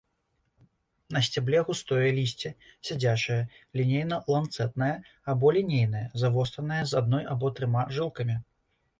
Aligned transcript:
На 1.15 1.19
сцябле 1.25 1.59
густое 1.65 2.05
лісце, 2.19 2.49
сядзячае, 2.87 3.37
лінейна-ланцэтнае 3.81 4.87
або 5.33 5.51
лінейнае, 5.57 6.01
завостранае, 6.23 6.79
з 6.93 6.97
адной 7.03 7.23
або 7.35 7.53
трыма 7.61 7.83
жылкамі. 7.99 8.39